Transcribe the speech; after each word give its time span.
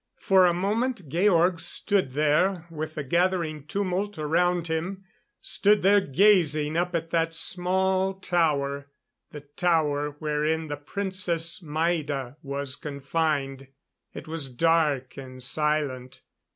For 0.17 0.47
a 0.47 0.51
moment 0.55 1.07
Georg 1.09 1.59
stood 1.59 2.13
there, 2.13 2.65
with 2.71 2.95
the 2.95 3.03
gathering 3.03 3.67
tumult 3.67 4.17
around 4.17 4.65
him 4.67 5.03
stood 5.41 5.83
there 5.83 6.01
gazing 6.01 6.75
up 6.75 6.95
at 6.95 7.11
that 7.11 7.35
small 7.35 8.15
tower. 8.15 8.89
The 9.29 9.41
tower 9.41 10.15
wherein 10.17 10.69
the 10.69 10.77
Princess 10.77 11.61
Maida 11.61 12.37
was 12.41 12.75
confined. 12.77 13.67
It 14.11 14.27
was 14.27 14.49
dark 14.49 15.17
and 15.17 15.43
silent. 15.43 16.23